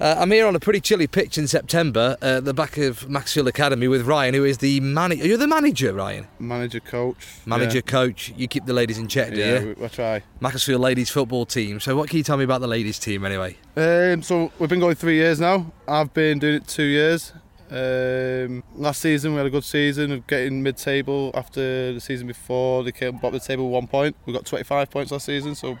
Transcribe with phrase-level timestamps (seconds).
[0.00, 3.08] Uh, I'm here on a pretty chilly pitch in September uh, at the back of
[3.08, 5.26] Macclesfield Academy with Ryan, who is the manager.
[5.26, 6.26] You're the manager, Ryan.
[6.40, 7.26] Manager, coach.
[7.46, 8.32] Manager, coach.
[8.36, 9.76] You keep the ladies in check, do Yeah, you?
[9.78, 10.22] we, I try.
[10.40, 11.78] Macclesfield ladies football team.
[11.78, 13.56] So, what can you tell me about the ladies team anyway?
[13.76, 15.72] Um, so we've been going three years now.
[15.86, 17.32] I've been doing it two years.
[17.70, 21.30] Um, last season we had a good season of getting mid-table.
[21.34, 24.16] After the season before, they came bottom of the table one point.
[24.26, 25.78] We got 25 points last season, so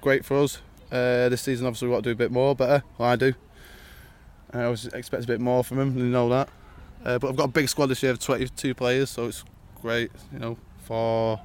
[0.00, 0.60] great for us.
[0.92, 2.84] Uh, this season, obviously, we've got to do a bit more, better.
[2.98, 3.32] Well, I do.
[4.52, 5.94] I always expect a bit more from them.
[5.94, 6.50] They know that.
[7.02, 9.42] Uh, but I've got a big squad this year of 22 players, so it's
[9.80, 11.40] great, you know, for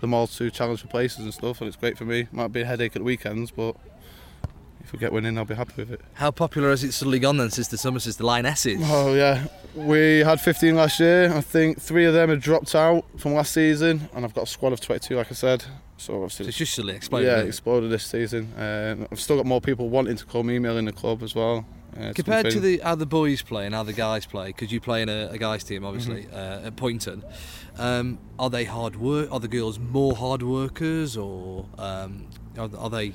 [0.00, 1.60] them all to challenge for places and stuff.
[1.60, 2.26] And it's great for me.
[2.32, 3.76] Might be a headache at weekends, but
[4.88, 6.00] if we get winning, I'll be happy with it.
[6.14, 8.80] How popular has it suddenly gone then since the summer, since the Lionesses?
[8.84, 11.30] Oh yeah, we had 15 last year.
[11.32, 14.46] I think three of them had dropped out from last season, and I've got a
[14.46, 15.60] squad of 22, like I said.
[15.60, 17.28] So So obviously, it's just suddenly exploded.
[17.28, 17.48] yeah, it?
[17.48, 18.52] exploded this season.
[18.56, 21.66] Um, I've still got more people wanting to come emailing the club as well.
[21.98, 24.80] Uh, Compared to the how the boys play and how the guys play, because you
[24.80, 26.64] play in a, a guys team, obviously Mm-hmm.
[26.64, 27.24] uh, at Poynton,
[27.76, 29.30] um, are they hard work?
[29.32, 33.12] Are the girls more hard workers, or um, are, are they?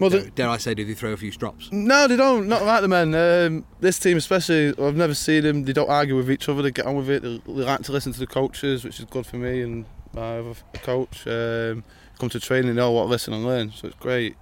[0.00, 1.70] Well, dare, dare I say, do they throw a few strops?
[1.70, 2.48] no, they don't.
[2.48, 3.14] Not like the men.
[3.14, 5.64] Um, this team, especially, I've never seen them.
[5.64, 6.62] They don't argue with each other.
[6.62, 7.22] They get on with it.
[7.22, 10.38] They, they like to listen to the coaches, which is good for me and my
[10.38, 11.26] other coach.
[11.26, 11.84] Um,
[12.18, 14.36] come to training, they want to listen and learn, so it's great.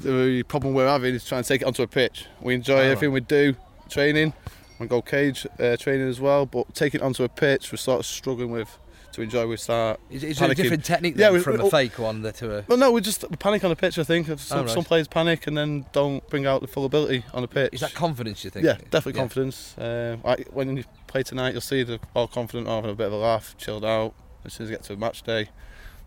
[0.00, 2.26] The problem we're having is trying to take it onto a pitch.
[2.40, 2.86] We enjoy Oh, right.
[2.86, 3.54] everything we do,
[3.88, 4.32] training,
[4.80, 6.46] and go cage uh, training as well.
[6.46, 8.76] But taking it onto a pitch, we're sort of struggling with
[9.12, 9.46] to enjoy.
[9.46, 10.00] We start.
[10.10, 12.64] Is, is there a different technique Yeah, we- from we- a fake one to a?
[12.68, 13.98] Well, no, we just we panic on the pitch.
[13.98, 14.70] I think some, Oh, right.
[14.70, 17.70] some players panic and then don't bring out the full ability on the pitch.
[17.74, 18.44] Is that confidence?
[18.44, 18.64] You think?
[18.64, 19.22] Yeah, definitely Yeah.
[19.22, 19.78] confidence.
[19.78, 23.06] Uh, like when you play tonight, you'll see they're all confident, all having a bit
[23.08, 24.14] of a laugh, chilled out.
[24.44, 25.44] As soon as you get to a match day,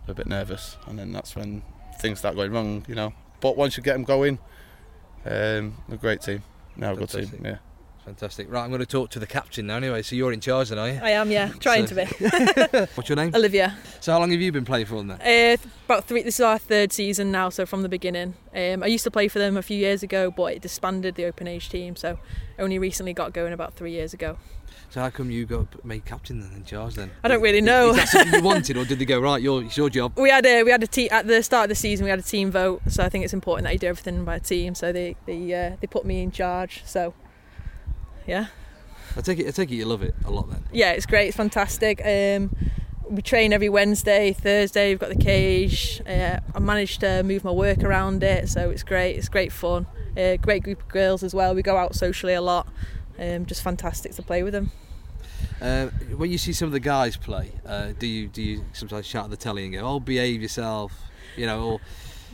[0.05, 1.63] they're a bit nervous, and then that's when
[1.99, 3.13] things start going wrong, you know.
[3.39, 4.39] But once you get them going,
[5.25, 6.43] um, a great team.
[6.75, 7.57] Now a good team, yeah.
[8.07, 8.49] Fantastic.
[8.49, 9.75] Right, I'm going to talk to the captain now.
[9.75, 10.97] Anyway, so you're in charge then, are you?
[11.03, 12.85] I am, yeah, trying So- to be.
[12.95, 13.35] What's your name?
[13.35, 13.75] Olivia.
[13.99, 15.19] So how long have you been playing for them then?
[15.19, 16.23] Uh, about three.
[16.23, 18.35] This is our third season now, so from the beginning.
[18.55, 21.25] Um, I used to play for them a few years ago, but it disbanded the
[21.25, 22.17] open age team, so
[22.57, 24.37] only recently got going about three years ago.
[24.89, 27.11] So how come you got made captain then in charge then?
[27.25, 27.89] I don't really know.
[27.89, 29.41] Is that something you wanted, or did they go right?
[29.41, 30.17] Your it's your job.
[30.17, 32.05] We had a we had a team at the start of the season.
[32.05, 34.37] We had a team vote, so I think it's important that you do everything by
[34.37, 34.75] a team.
[34.75, 36.83] So they they uh, they put me in charge.
[36.85, 37.13] So
[38.27, 38.47] yeah,
[39.15, 39.47] I take it.
[39.47, 40.63] I take it you love it a lot then.
[40.71, 41.27] yeah, it's great.
[41.29, 42.01] It's fantastic.
[42.05, 42.55] Um,
[43.09, 44.89] we train every Wednesday, Thursday.
[44.89, 46.01] We've got the cage.
[46.05, 49.15] Uh, I managed to move my work around it, so it's great.
[49.15, 49.87] It's great fun.
[50.17, 51.55] Uh, great group of girls as well.
[51.55, 52.67] We go out socially a lot.
[53.17, 54.71] Um, just fantastic to play with them.
[55.61, 59.05] Uh, when you see some of the guys play, uh, do you do you sometimes
[59.05, 60.91] shout at the telly and go, "Oh, behave yourself,"
[61.35, 61.63] you know?
[61.63, 61.81] Or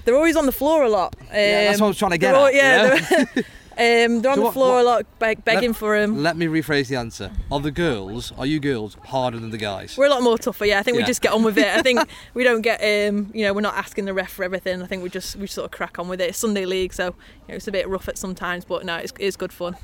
[0.03, 1.15] They're always on the floor a lot.
[1.21, 3.41] Um, Yeah, that's what I was trying to get they're all- at, yeah, you know?
[3.77, 6.21] they're, um, they're on So the what- floor what- a lot, beg, begging for him.
[6.23, 7.31] let me rephrase the answer.
[7.51, 8.31] Are the girls?
[8.37, 9.97] Are you girls harder than the guys?
[9.97, 10.79] We're a lot more tougher, yeah.
[10.79, 11.03] I think Yeah.
[11.03, 11.67] we just get on with it.
[11.67, 11.99] I think
[12.33, 14.81] we don't get, um, you know, we're not asking the ref for everything.
[14.81, 16.29] I think we just we sort of crack on with it.
[16.29, 17.11] It's Sunday league, so you
[17.49, 19.75] know, it's a bit rough at sometimes, but no, it's, it's good fun.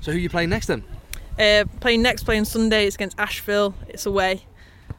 [0.00, 0.84] So who are you playing next then?
[1.38, 3.74] Uh, playing next, playing Sunday, it's against Asheville.
[3.88, 4.44] It's away.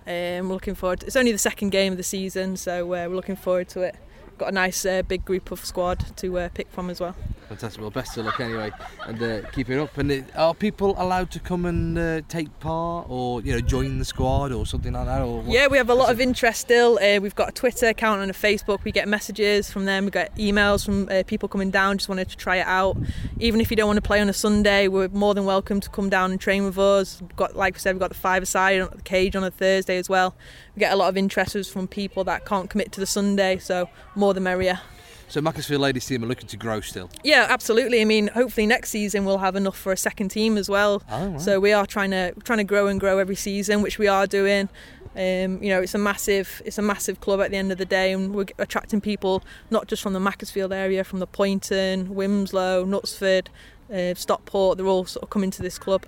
[0.05, 1.03] Um, we're looking forward.
[1.03, 3.95] It's only the second game of the season, so uh, we're looking forward to it.
[4.37, 7.15] Got a nice uh, big group of squad to uh, pick from as well.
[7.49, 7.81] Fantastic.
[7.81, 8.71] Well, best of luck anyway,
[9.05, 9.97] and uh, keep it up.
[9.97, 13.99] And it, are people allowed to come and uh, take part, or you know, join
[13.99, 15.21] the squad, or something like that?
[15.21, 15.47] Or what?
[15.47, 16.99] Yeah, we have a lot of interest still.
[17.01, 18.83] Uh, we've got a Twitter account and a Facebook.
[18.83, 20.05] We get messages from them.
[20.05, 22.97] We get emails from uh, people coming down, just wanted to try it out.
[23.39, 25.89] Even if you don't want to play on a Sunday, we're more than welcome to
[25.89, 27.21] come down and train with us.
[27.21, 29.51] We've got, like we said, we've got the five side on the cage on a
[29.51, 30.35] Thursday as well.
[30.75, 33.89] We get a lot of interest from people that can't commit to the Sunday, so
[34.27, 34.81] more the merrier.
[35.29, 37.09] So Macclesfield ladies team are looking to grow still.
[37.23, 38.01] Yeah, absolutely.
[38.01, 41.01] I mean, hopefully next season we'll have enough for a second team as well.
[41.09, 41.41] Oh, right.
[41.41, 44.27] So we are trying to trying to grow and grow every season, which we are
[44.27, 44.67] doing.
[45.15, 47.85] Um, you know, it's a massive it's a massive club at the end of the
[47.85, 52.85] day, and we're attracting people not just from the Macclesfield area, from the Poynton, Wilmslow,
[52.85, 53.47] Knutsford,
[53.93, 54.77] uh, Stockport.
[54.77, 56.03] They're all sort of coming to this club.